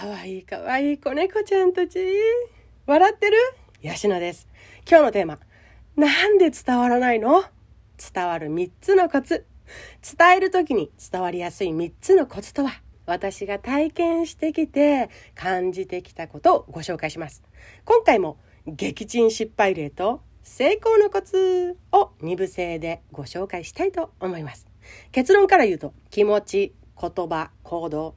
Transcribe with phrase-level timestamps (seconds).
[0.00, 1.98] かわいいかわいい子猫ちゃんたち。
[2.86, 3.36] 笑ってる？
[3.82, 4.48] ヤシです。
[4.88, 5.38] 今日のテーマ。
[5.94, 7.44] なんで伝わらないの？
[8.14, 9.44] 伝わる3つのコツ。
[10.18, 12.80] 伝える時に伝わりやすい3つのコツとは？
[13.04, 17.42] 私が体験してきて感じてきたことをご紹介します。
[17.84, 24.66] 今回も撃沈失敗例と成功のコツを2部制でご紹介したいと思います。
[25.12, 28.14] 結論から言うと気持ち、言葉、行動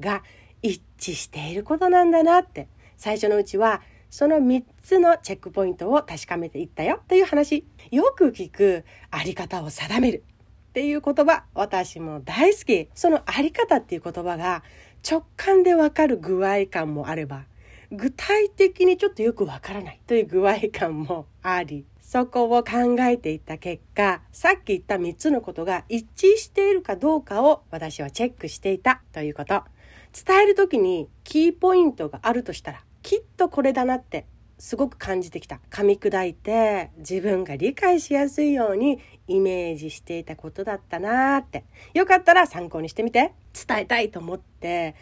[0.00, 0.22] が
[0.62, 2.68] 一致していることなんだなって。
[2.96, 3.80] 最初のうちは
[4.10, 7.00] その3つのチェックポイントを確かめていったよ。
[7.08, 7.64] という話。
[7.90, 10.24] よく聞くあり方を定める。
[10.70, 12.88] っていう言葉私も大好き。
[12.94, 14.62] そのあり方っていう言葉が
[15.08, 17.44] 直感でわかる具合感もあれば
[17.90, 20.00] 具体的にちょっとよくわからない。
[20.06, 29.02] という具合感もありそこを考えていった結果さっき言った3つのことが一致しているかどうかを私はチェックしていた。
[29.12, 29.62] ということ。
[30.12, 34.26] 伝える時にキーポイントがあるとしたらきっとこれだなって
[34.58, 35.60] すごく感じてきた。
[35.70, 41.64] 噛み砕いて自分が理解しやすいようにイメージしていたことだったなーって。
[41.94, 43.32] よかったら参考にしてみて。
[43.66, 44.94] 伝えたいと思って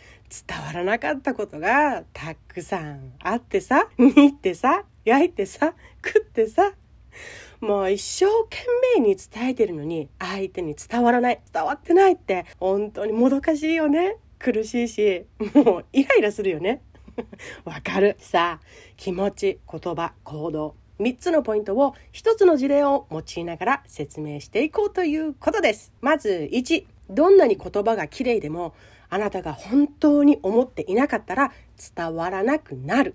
[0.48, 6.72] 伝わらなかったことがたくさんあってさ煮ってさ焼いてさ食ってさ
[7.61, 8.64] もう一生懸
[8.97, 14.16] 命に伝えてるのに相手に伝わらない伝わってないって本当にもどかしいよね。
[14.39, 16.83] 苦しいしもうイライラするよね。
[17.65, 18.17] わかる。
[18.19, 20.75] さあ気持ち言葉行動。
[20.98, 25.93] 3つのポイントを1つの事例を用いながら説明していこうということです。
[26.01, 28.75] まず1どんなに言葉が綺麗でも
[29.09, 31.53] あなたが本当に思っていなかったら
[31.95, 33.15] 伝わらなくなる。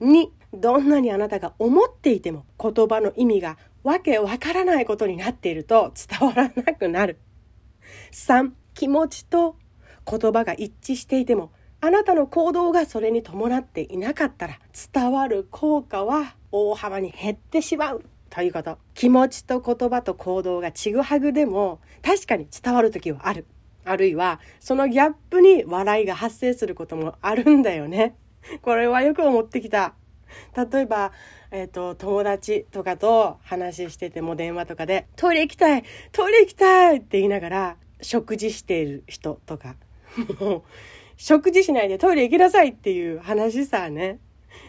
[0.00, 7.18] 2どんなにあなたが思っていても言葉の意味がわけわからないことになっていると伝わらなくなる。
[8.12, 9.56] 3気持ちと
[10.08, 14.58] 言葉が一致していてもあなたの行動がそれに伴っていなかったら
[14.92, 18.78] 伝わる効果は大幅に減ってしまうということ。
[18.94, 23.46] 気持ちと言葉と行動がちぐはぐでも確かに伝わる時はある。
[23.84, 28.14] あるいはそのギャップに笑いが発生することもあるんだよね。
[28.62, 29.94] これはよく思ってきた。
[30.56, 31.12] 例えば、
[31.50, 39.76] えっ、ー、と、友達とかと話してても電話とかで、トイレ行きたいトイレ行きたいって言いながら、食事している人とか、
[40.40, 40.62] もう、
[41.16, 44.18] 食事しないでトイレ行きなさいっていう話さね。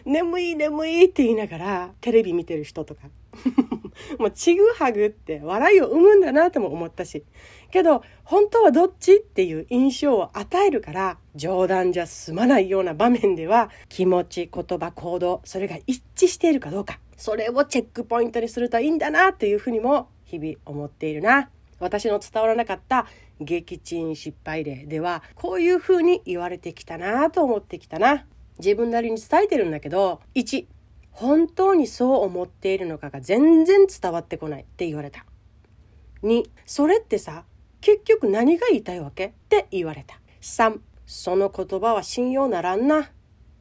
[0.04, 3.02] 眠い眠いって言いながらテレビ見てる人とか。
[4.18, 7.24] もうちぐはぐって笑いを生むんだなとも思ったし。
[7.70, 21.50] けど本当はどっちっていう印象を与えるから冗談じゃ済まないような場面では気持ち言葉行動それが一致しているかどうかそれをチェックポイントにするといいんだなっていうふうにも日々思っているな。
[21.80, 23.06] 私の伝わらなかった
[23.40, 28.26] 撃沈失敗例ではこういうふうに言われてきたなと思ってきたな。
[28.58, 30.66] 自分なりに伝えてるんだけど1
[31.10, 35.24] 本当にそう思っているのかが全然伝わってこないって言われた。
[36.22, 37.44] 2それってさ
[37.80, 40.20] 結局何が言いたいわけって言われた。
[40.40, 43.04] 3その言葉は信用ならんなっ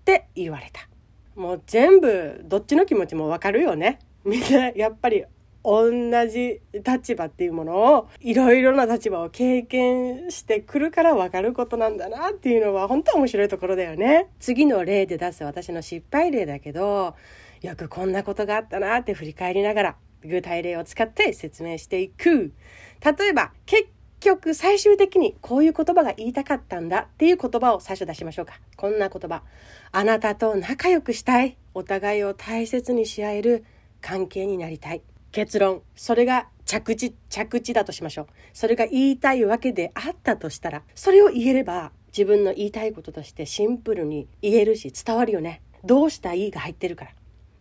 [0.06, 0.88] て言われた。
[1.36, 4.00] もう全部どっちの気持ちもわかるよね。
[4.24, 5.26] みんなやっぱり
[5.63, 5.91] 同
[6.28, 14.28] じ立場っていうものをいろいろな立場を経験してくるから分かることなんだなっていうのは本当面白いところだよね。
[14.40, 17.16] 次の例で出す私の失敗例だけど
[17.62, 22.53] よくこんなことがあったなって振り返りながら具体例を使って説明していく。
[23.01, 23.88] 例えば結
[24.19, 28.59] 局最終的にこういう言葉が言いたかったんだっていう言葉を最初出しましょうか。
[28.75, 29.44] こんな言葉。
[29.91, 31.57] あなたと仲良くしたい。
[31.74, 33.66] お互いを大切にし合える
[34.01, 35.01] 関係になりたい。
[35.34, 35.82] 結論。
[35.96, 38.28] それが着地着地だとしましょう。
[38.54, 45.62] それが言いたいわけであったとしたらそれを言えれば自分の言いたいこととしてシンプルに言えるし伝わるよね。
[45.84, 47.12] どうしたいが入ってるから。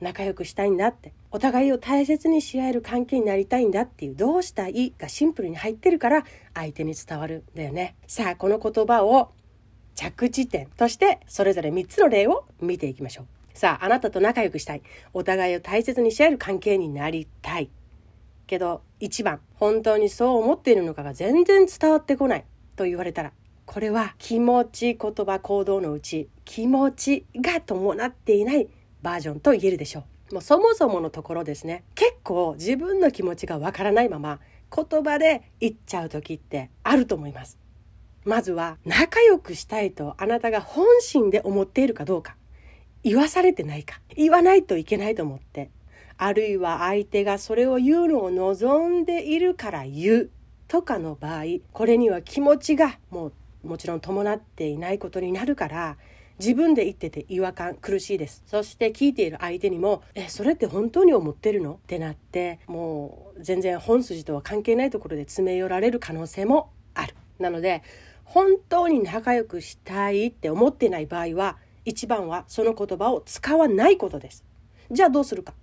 [0.01, 1.13] 仲良くしたいんだって。
[1.31, 7.97] お互いを大切にし合える関係になりたいんだっていうどうしたいがシンプルに入ってるから相手に伝わるんだよね。
[8.07, 9.33] さあこの言葉を
[9.95, 13.42] 着地点としてそれぞれ3つの例を見ていきましょう。
[13.55, 14.83] さあ、あなたと仲良くしたい。
[15.13, 17.71] お互いを大切にし合える関係になりたい。
[18.47, 22.45] けど、一番、本当にそう思っているのかが全然伝わってこない
[22.77, 23.33] と言われたら、
[23.65, 28.69] これは気持ち、言葉、行動のうち、気持ちが伴っていない
[29.03, 30.35] バージョンと言えるでしょう。
[30.35, 31.85] もうそもそものところですね。
[31.95, 34.41] 結構自分の気持ちがわからないまま、
[34.75, 37.59] 言葉で言っちゃう時ってあると思います。
[38.25, 42.37] まずは仲良くしたいとあなたが本心で思っているかどうか。
[43.03, 44.01] 言わされてないか。
[44.17, 45.71] 言わないといけないと思って。
[46.17, 50.31] あるいは相手がそれを言うのを望んでいるから言う。
[50.69, 53.27] とかの場合これには気持ちがも
[53.63, 55.99] うもちろん伴っていないことになるから
[56.39, 58.43] 自分で言ってて違和感苦しいです。
[58.47, 67.15] そして聞いている相手にも「えそれって本当に思ってるの?」ってなってもう全然本筋とは関係ないところで詰め寄られる可能性もある。
[67.39, 67.83] なので
[68.25, 74.45] 本当に仲良くしたいって思ってない場合は一番はその言葉を使わないことです。
[74.91, 75.55] じゃあどうするか。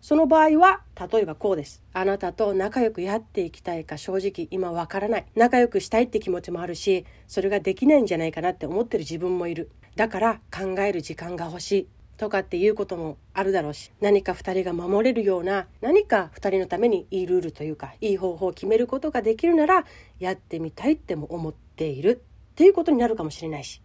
[0.00, 1.82] その場合は例えばこうです。
[1.92, 5.26] あなたと仲良くやっていきたいか正直今わからない。
[5.34, 9.70] 仲良くしたいって気持ちもあるしそれができないんじゃないかなって思ってる自分もいる。
[9.96, 11.88] だから考える時間が欲しい。
[12.16, 19.84] とかっていうこともあるだろうし何か2人が守れるような何か2人のためにいいルールというかいい方法を決めることができるなら
[20.18, 22.22] やってみたいっても思っている。
[22.52, 23.82] っていうことになるかもしれないし。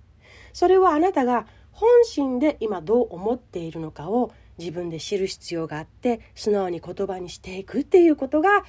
[0.54, 8.64] それはあなたが本心で今どう思っているのかを自分で知る必要があって素直に言葉にしていくっていうことが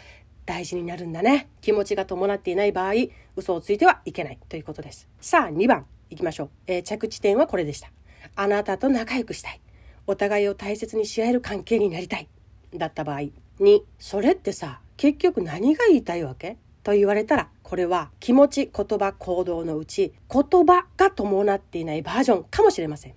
[0.46, 1.48] 大事になるんだね。
[1.60, 2.92] 気持ちが伴っていない場合
[3.36, 5.08] 嘘をついてはいけないということです。
[5.20, 7.90] さあ2番いきましょう、えー、着地点はこれでした。
[8.34, 9.60] あなたと仲良くしたい。
[10.06, 12.28] お互いを大切にし合える関係になりたい。
[12.74, 13.20] だった場合。
[13.60, 16.56] にそれってさ結局何が言いたいわけ？
[16.82, 23.14] と言われたらこれは気持ち言葉行動のうち言葉が伴っていないバージョンかもしれません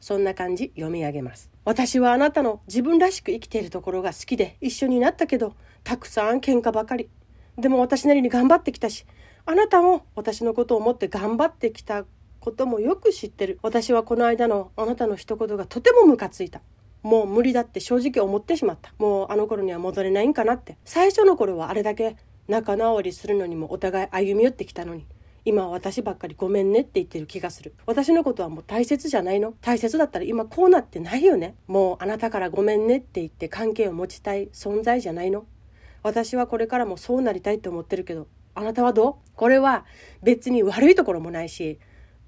[0.00, 7.08] そんな感じ読み上げます私はあなたの自分らしく生きているところが好きで一緒になったけど、たくさん喧嘩ばかり。
[7.56, 9.06] でも私なりに頑張ってきたし、
[9.46, 12.04] あなたも私のことを思って頑張ってきた
[12.40, 13.58] こともよく知ってる。
[13.62, 16.60] 私はこの間のあなたの一言がとてもムカついた。
[17.02, 18.92] もう無理だって正直思ってしまった。
[18.98, 20.76] もうあの頃には戻れないんかなって。
[20.84, 22.16] 最初の頃はあれだけ
[22.48, 25.06] 仲直りするのにもお互い歩み寄ってきたのに。
[25.46, 27.74] 今は私ばっかりごめんねって言ってる気がする。
[27.84, 31.54] 私のことはもう大切じゃないの大切だったら今こうなってないよね。
[31.66, 35.44] もうあなたからごめんねって言って関係を持ちたい存在じゃないの
[36.02, 39.14] 私はこれからもそうなりたいって思ってるけど、あなたはどう？
[39.36, 39.84] これは
[40.22, 41.78] 別に悪いところもないし、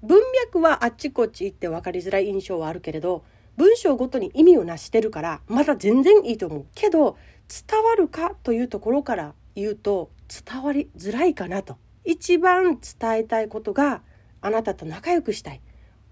[0.03, 3.23] 文脈はあっちこっち行って分かりづらい印象はあるけれど、
[3.55, 6.65] 文章ごとに意味をなしてるから、まだ全然いいと思う。
[6.75, 7.17] けど、
[7.49, 10.11] 伝わるかというところから言うと、
[10.45, 11.77] 伝わりづらいかなと。
[12.07, 14.01] 一番伝えたいことが
[14.39, 15.61] あなたと仲良くしたい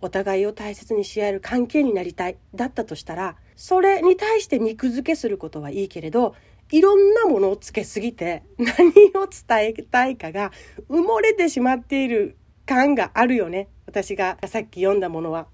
[0.01, 6.36] お互いを大切にし合える関係になりたいだったとしたらそれに対して肉付けすることはいいけれど
[6.69, 10.51] いろんなものをつけすぎて何を伝えたいかが
[10.89, 15.48] 埋もれてしまっている感があるよね私がさっき読んだものは。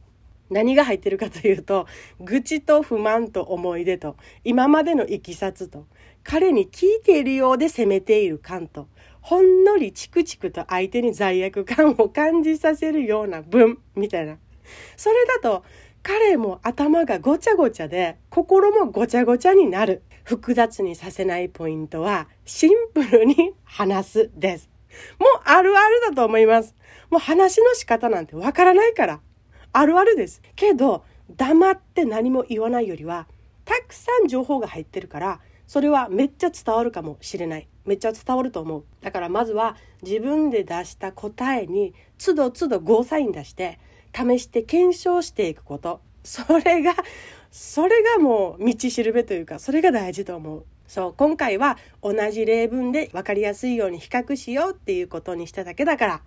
[0.50, 1.88] 何が入ってるかというと
[2.20, 5.86] 愚痴と不満と思い出と今までのいきさつと
[6.24, 8.88] 彼に聞いているようで責めている感と
[9.22, 14.38] ほんのりチクチクと相手に罪悪感を感じさせるような文みたいな。
[14.98, 15.64] それだと
[16.04, 20.04] 彼も頭がごちゃごちゃで心もごちゃごちゃになる。
[20.24, 24.70] 複雑にさせないポイントはシンプルに話すです。
[25.20, 26.76] もうあるあるだと思います。
[27.10, 29.20] もう話の仕方なんてわからないから。
[29.74, 30.42] あるあるです。
[30.56, 33.28] けど黙って何も言わないよりは
[33.66, 35.40] たくさん情報が入ってるから
[35.72, 37.66] それはめっちゃ伝わるかもしれない。
[37.86, 38.84] めっちゃ伝わると思う。
[39.00, 43.80] だからまずは自分で出した答えに都度都度ゴーサイン出して
[44.14, 46.02] 試して検証していくこと。
[46.26, 46.94] それが、
[47.52, 50.66] それがもう道しるべというか、それが大事と思う。
[50.88, 56.22] そう、今回は同じ例文で分かりやすいように比較しようっていうことにしただけだから、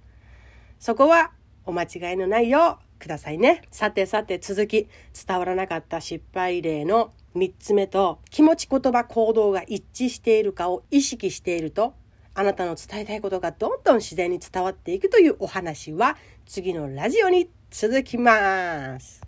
[0.81, 1.33] そこは
[1.67, 3.61] お間違いのないようくださいね。
[3.71, 4.89] さてさて続き、
[5.27, 11.95] 伝わらなかった失敗例の3つ目と気持ち言葉行動が一致しているかを意識していると
[12.35, 19.23] あなたの伝えたいことがどんどん自然に伝わっていくというお話は次のラジオに続きます。